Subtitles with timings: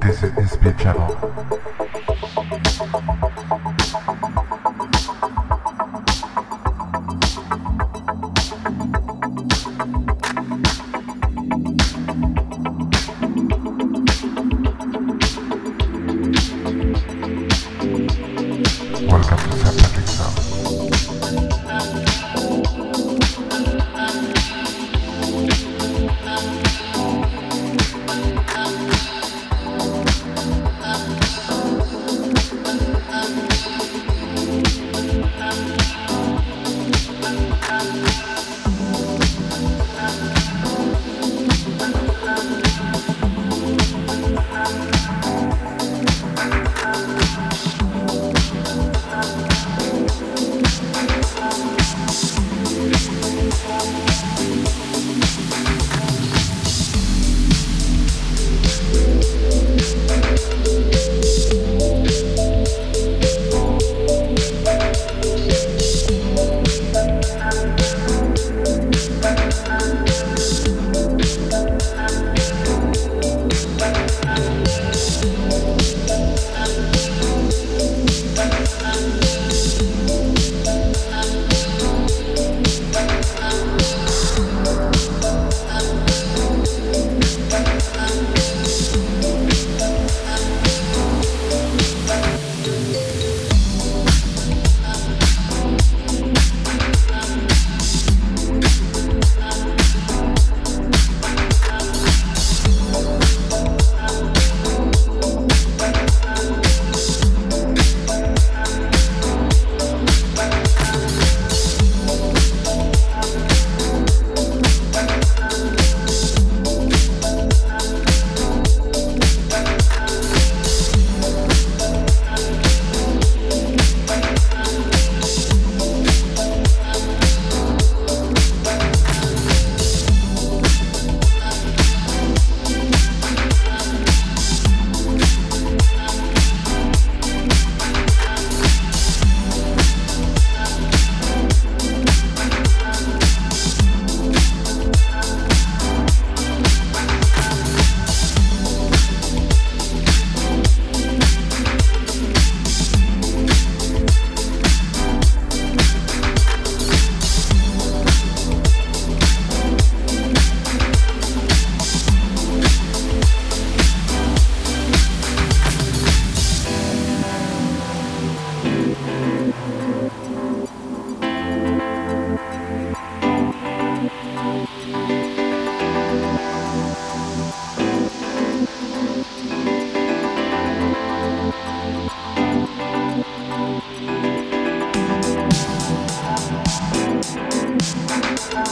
[0.00, 2.41] This is Speed Channel.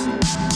[0.03, 0.51] Thank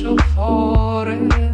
[0.00, 1.49] special forest.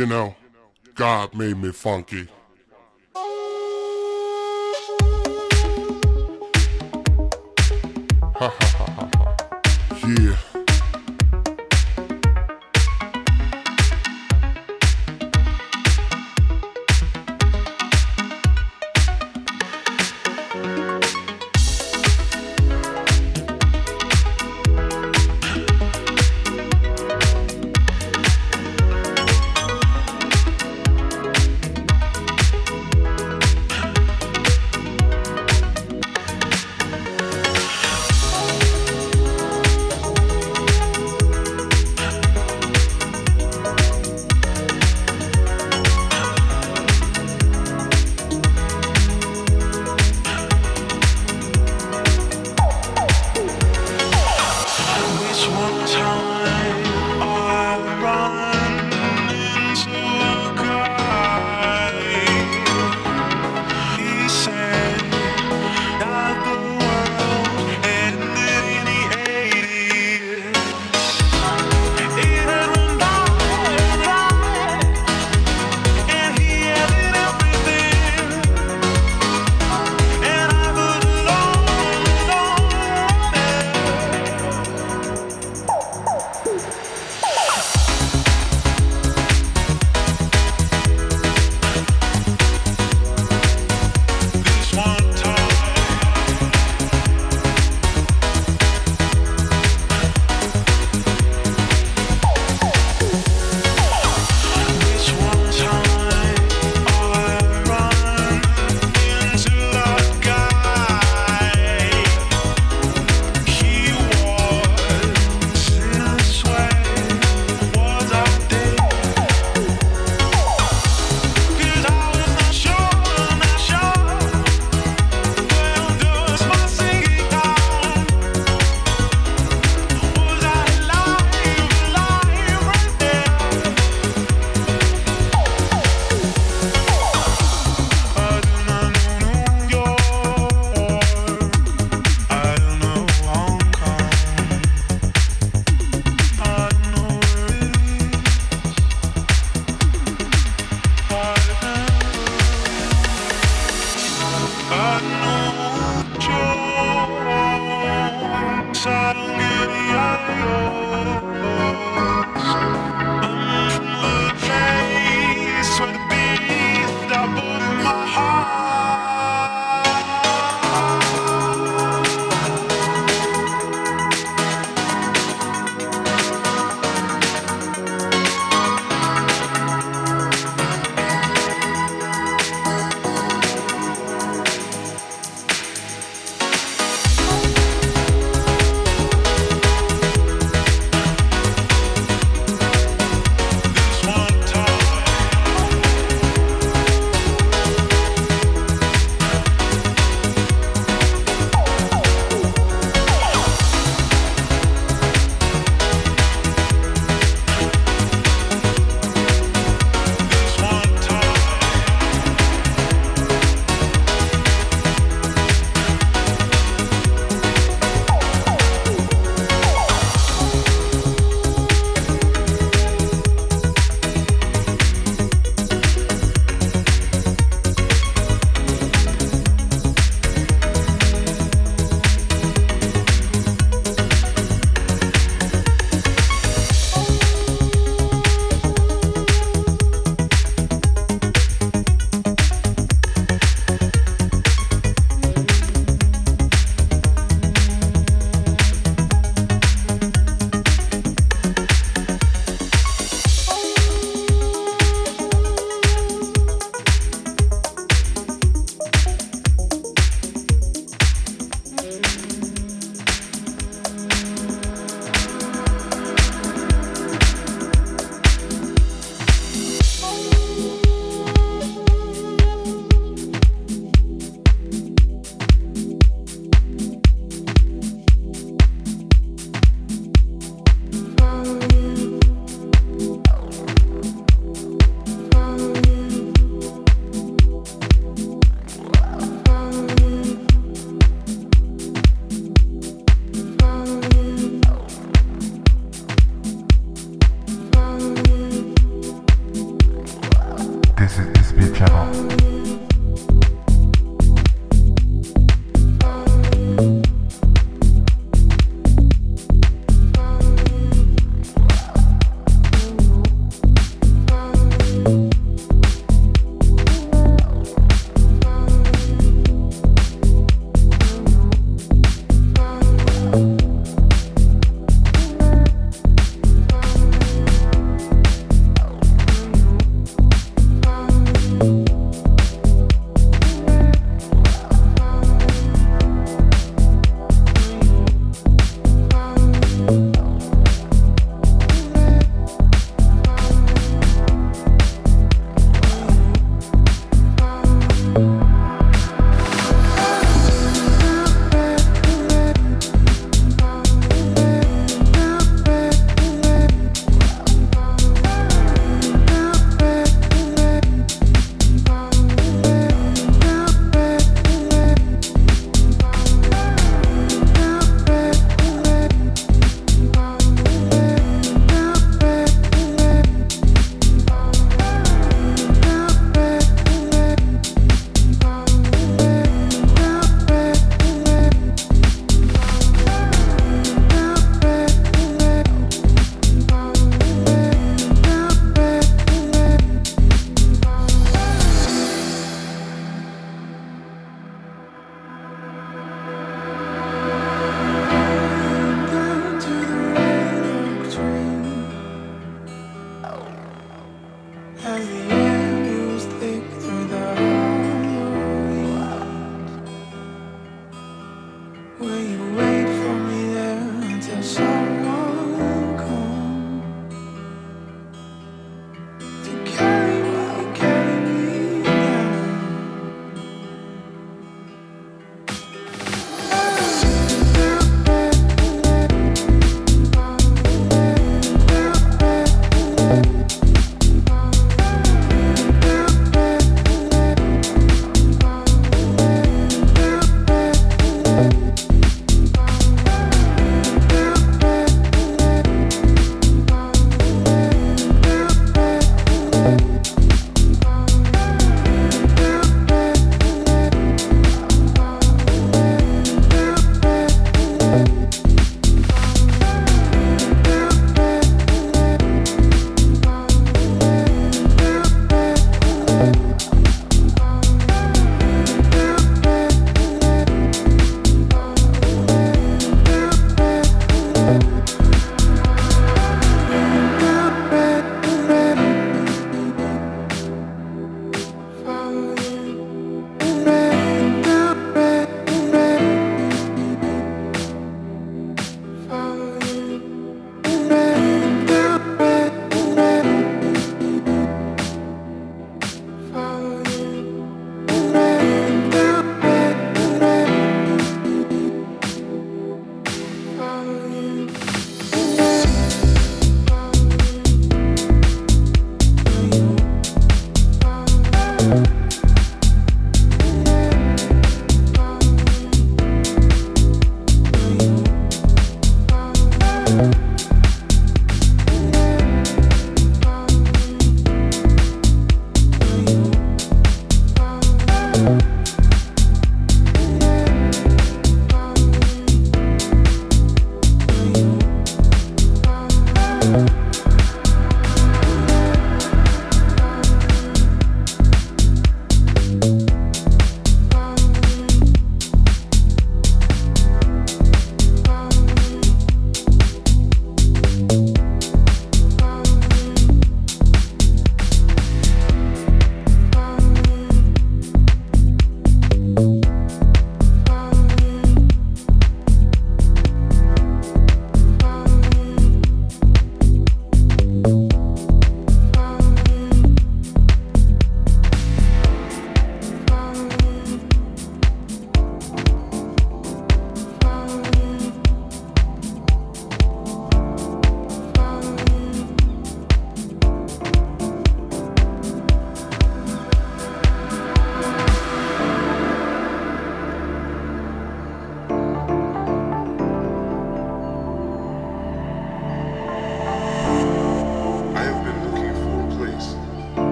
[0.00, 0.34] You know,
[0.94, 2.26] God made me funky.
[8.34, 8.69] Ha ha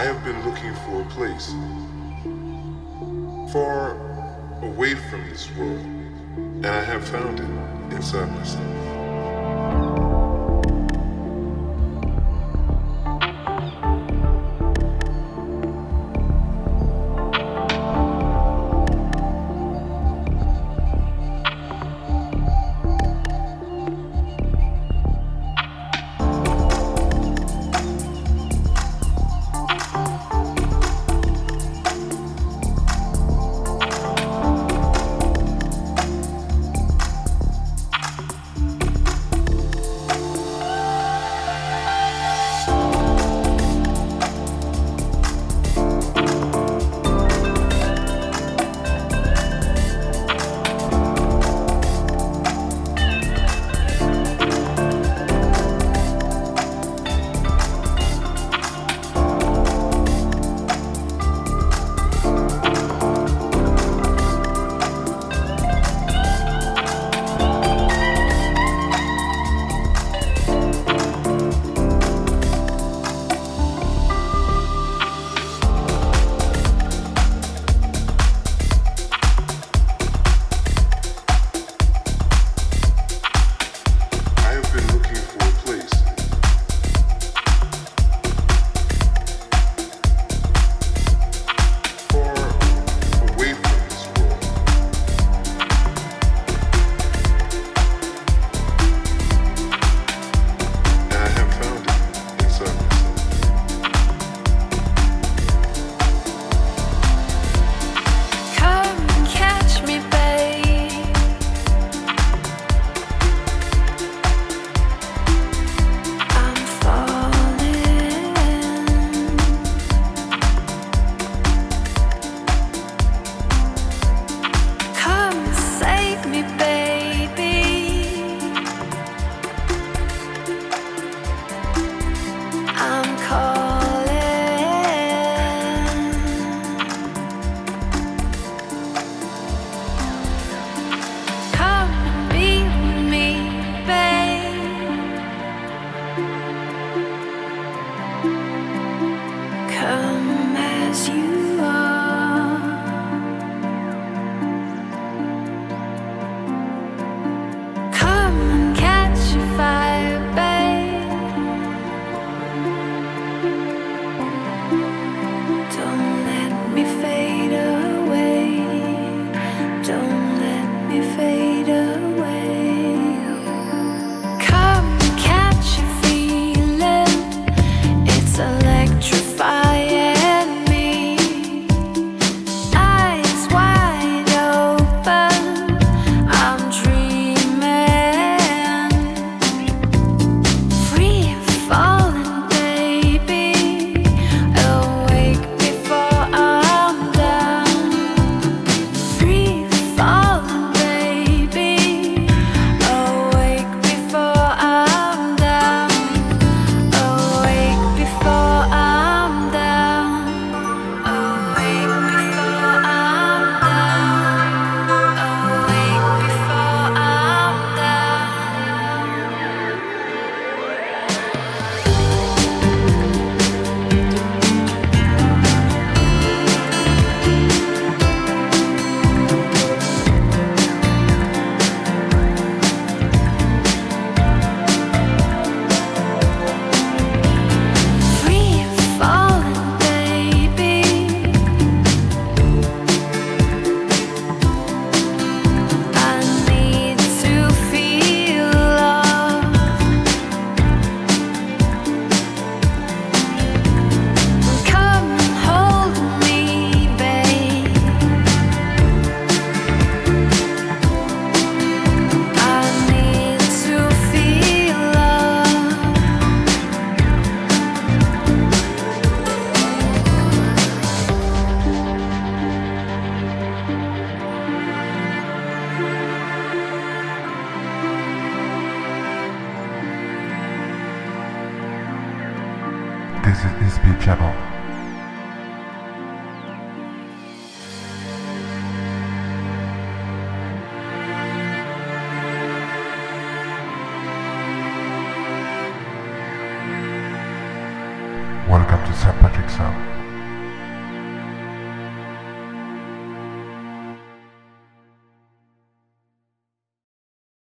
[0.00, 1.48] I have been looking for a place
[3.52, 3.98] far
[4.62, 8.89] away from this world, and I have found it inside myself.